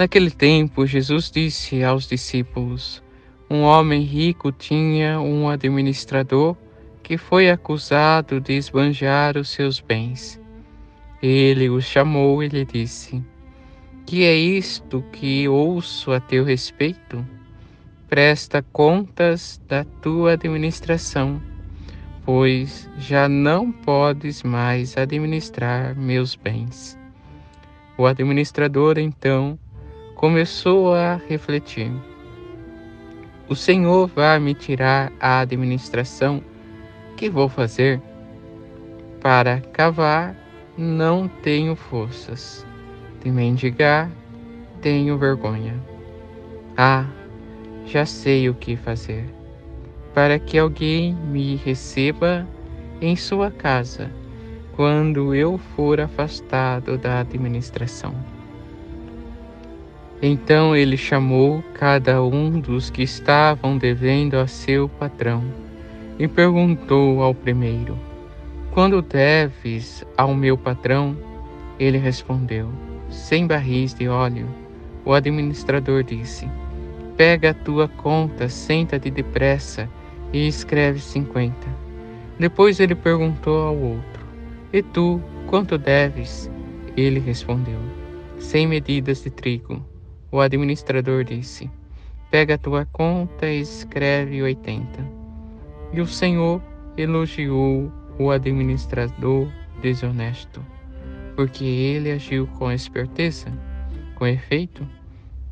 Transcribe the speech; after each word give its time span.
Naquele 0.00 0.30
tempo, 0.30 0.86
Jesus 0.86 1.30
disse 1.30 1.84
aos 1.84 2.06
discípulos: 2.06 3.02
Um 3.50 3.60
homem 3.60 4.00
rico 4.00 4.50
tinha 4.50 5.20
um 5.20 5.46
administrador 5.46 6.56
que 7.02 7.18
foi 7.18 7.50
acusado 7.50 8.40
de 8.40 8.54
esbanjar 8.54 9.36
os 9.36 9.50
seus 9.50 9.78
bens. 9.78 10.40
Ele 11.22 11.68
o 11.68 11.82
chamou 11.82 12.42
e 12.42 12.48
lhe 12.48 12.64
disse: 12.64 13.22
Que 14.06 14.24
é 14.24 14.34
isto 14.34 15.04
que 15.12 15.46
ouço 15.46 16.12
a 16.12 16.18
teu 16.18 16.44
respeito? 16.44 17.22
Presta 18.08 18.62
contas 18.72 19.60
da 19.68 19.84
tua 19.84 20.32
administração, 20.32 21.42
pois 22.24 22.88
já 22.96 23.28
não 23.28 23.70
podes 23.70 24.42
mais 24.42 24.96
administrar 24.96 25.94
meus 25.94 26.34
bens. 26.34 26.98
O 27.98 28.06
administrador 28.06 28.98
então 28.98 29.58
começou 30.20 30.92
a 30.92 31.18
refletir: 31.30 31.90
O 33.48 33.56
Senhor 33.56 34.06
vai 34.08 34.38
me 34.38 34.52
tirar 34.52 35.10
a 35.18 35.40
administração? 35.40 36.44
Que 37.16 37.30
vou 37.30 37.48
fazer? 37.48 38.02
Para 39.22 39.62
cavar, 39.72 40.36
não 40.76 41.26
tenho 41.26 41.74
forças. 41.74 42.66
De 43.24 43.30
mendigar, 43.30 44.10
tenho 44.82 45.16
vergonha. 45.16 45.74
Ah, 46.76 47.06
já 47.86 48.04
sei 48.04 48.46
o 48.50 48.54
que 48.54 48.76
fazer. 48.76 49.24
Para 50.12 50.38
que 50.38 50.58
alguém 50.58 51.14
me 51.14 51.56
receba 51.56 52.46
em 53.00 53.16
sua 53.16 53.50
casa 53.50 54.10
quando 54.76 55.34
eu 55.34 55.56
for 55.56 55.98
afastado 55.98 56.98
da 56.98 57.20
administração. 57.20 58.39
Então 60.22 60.76
ele 60.76 60.98
chamou 60.98 61.64
cada 61.72 62.22
um 62.22 62.60
dos 62.60 62.90
que 62.90 63.02
estavam 63.02 63.78
devendo 63.78 64.34
a 64.34 64.46
seu 64.46 64.86
patrão 64.86 65.42
e 66.18 66.28
perguntou 66.28 67.22
ao 67.22 67.34
primeiro: 67.34 67.98
Quando 68.70 69.00
deves 69.00 70.04
ao 70.18 70.34
meu 70.34 70.58
patrão? 70.58 71.16
Ele 71.78 71.96
respondeu: 71.96 72.70
Cem 73.08 73.46
barris 73.46 73.94
de 73.94 74.08
óleo. 74.08 74.46
O 75.06 75.14
administrador 75.14 76.02
disse: 76.02 76.46
Pega 77.16 77.50
a 77.50 77.54
tua 77.54 77.88
conta, 77.88 78.46
senta-te 78.50 79.10
depressa 79.10 79.88
e 80.34 80.46
escreve 80.46 81.00
cinquenta. 81.00 81.66
Depois 82.38 82.78
ele 82.78 82.94
perguntou 82.94 83.62
ao 83.62 83.76
outro: 83.76 84.26
E 84.70 84.82
tu, 84.82 85.18
quanto 85.46 85.78
deves? 85.78 86.50
Ele 86.94 87.18
respondeu: 87.18 87.80
Cem 88.38 88.66
medidas 88.66 89.22
de 89.22 89.30
trigo. 89.30 89.89
O 90.32 90.40
administrador 90.40 91.24
disse: 91.24 91.70
Pega 92.30 92.54
a 92.54 92.58
tua 92.58 92.86
conta 92.86 93.48
e 93.48 93.60
escreve 93.60 94.42
oitenta. 94.42 95.04
E 95.92 96.00
o 96.00 96.06
Senhor 96.06 96.62
elogiou 96.96 97.90
o 98.18 98.30
administrador 98.30 99.48
desonesto, 99.82 100.64
porque 101.34 101.64
ele 101.64 102.12
agiu 102.12 102.46
com 102.58 102.70
esperteza. 102.70 103.50
Com 104.14 104.26
efeito, 104.26 104.86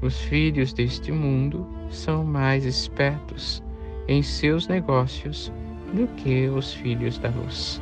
os 0.00 0.20
filhos 0.22 0.72
deste 0.72 1.12
mundo 1.12 1.66
são 1.90 2.24
mais 2.24 2.64
espertos 2.64 3.62
em 4.08 4.22
seus 4.22 4.66
negócios 4.66 5.52
do 5.92 6.08
que 6.16 6.48
os 6.48 6.72
filhos 6.72 7.18
da 7.18 7.28
luz. 7.30 7.80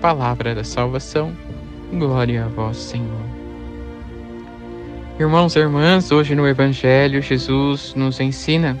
Palavra 0.00 0.54
da 0.54 0.64
salvação, 0.64 1.36
glória 1.92 2.44
a 2.44 2.48
vós, 2.48 2.76
Senhor. 2.76 3.43
Irmãos 5.16 5.54
e 5.54 5.60
irmãs, 5.60 6.10
hoje 6.10 6.34
no 6.34 6.44
Evangelho, 6.44 7.22
Jesus 7.22 7.94
nos 7.94 8.18
ensina 8.18 8.76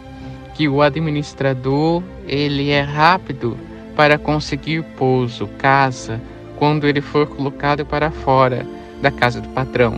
que 0.52 0.68
o 0.68 0.82
administrador 0.82 2.02
ele 2.26 2.70
é 2.70 2.80
rápido 2.80 3.56
para 3.94 4.18
conseguir 4.18 4.82
pouso, 4.96 5.46
casa, 5.56 6.20
quando 6.56 6.88
ele 6.88 7.00
for 7.00 7.28
colocado 7.28 7.86
para 7.86 8.10
fora 8.10 8.66
da 9.00 9.12
casa 9.12 9.40
do 9.40 9.48
patrão. 9.50 9.94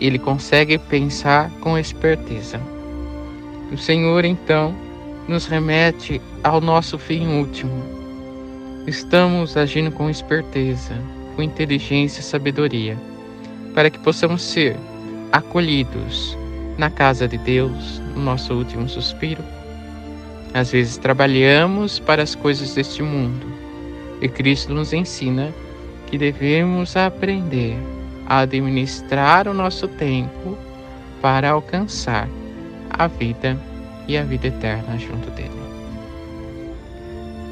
Ele 0.00 0.20
consegue 0.20 0.78
pensar 0.78 1.50
com 1.58 1.76
esperteza. 1.76 2.60
O 3.72 3.76
Senhor 3.76 4.24
então 4.24 4.72
nos 5.26 5.46
remete 5.46 6.22
ao 6.44 6.60
nosso 6.60 6.96
fim 6.96 7.26
último. 7.26 7.82
Estamos 8.86 9.56
agindo 9.56 9.90
com 9.90 10.08
esperteza, 10.08 10.94
com 11.34 11.42
inteligência 11.42 12.20
e 12.20 12.24
sabedoria, 12.24 12.96
para 13.74 13.90
que 13.90 13.98
possamos 13.98 14.40
ser 14.40 14.76
acolhidos 15.34 16.38
na 16.78 16.88
casa 16.88 17.26
de 17.26 17.36
Deus, 17.36 17.98
no 18.14 18.22
nosso 18.22 18.54
último 18.54 18.88
suspiro. 18.88 19.42
Às 20.54 20.70
vezes 20.70 20.96
trabalhamos 20.96 21.98
para 21.98 22.22
as 22.22 22.36
coisas 22.36 22.72
deste 22.72 23.02
mundo 23.02 23.44
e 24.20 24.28
Cristo 24.28 24.72
nos 24.72 24.92
ensina 24.92 25.52
que 26.06 26.16
devemos 26.16 26.96
aprender 26.96 27.76
a 28.26 28.38
administrar 28.38 29.48
o 29.48 29.52
nosso 29.52 29.88
tempo 29.88 30.56
para 31.20 31.50
alcançar 31.50 32.28
a 32.88 33.08
vida 33.08 33.58
e 34.06 34.16
a 34.16 34.22
vida 34.22 34.46
eterna 34.46 34.96
junto 34.96 35.28
dele. 35.32 35.50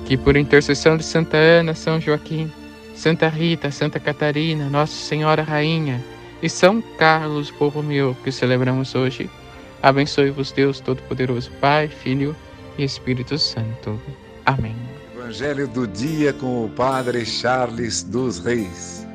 Que 0.07 0.17
por 0.17 0.37
intercessão 0.37 0.97
de 0.97 1.03
Santa 1.03 1.37
Ana, 1.37 1.75
São 1.75 2.01
Joaquim, 2.01 2.49
Santa 2.95 3.29
Rita, 3.29 3.73
Santa 3.73 3.99
Catarina, 3.99 4.69
Nossa 4.69 4.95
Senhora 4.95 5.43
Rainha, 5.43 6.01
e 6.43 6.49
São 6.49 6.83
Carlos, 6.99 7.51
povo 7.51 7.83
meu, 7.83 8.17
que 8.25 8.33
celebramos 8.33 8.95
hoje, 8.95 9.31
abençoe-vos 9.81 10.51
Deus 10.51 10.81
Todo-Poderoso, 10.81 11.51
Pai, 11.61 11.89
Filho 11.89 12.35
e 12.77 12.83
Espírito 12.85 13.39
Santo. 13.39 14.01
Amém. 14.45 14.75
Evangelho 15.15 15.69
do 15.69 15.87
dia 15.87 16.33
com 16.33 16.65
o 16.65 16.69
Padre 16.69 17.25
Charles 17.25 18.03
dos 18.03 18.41
Reis. 18.41 19.07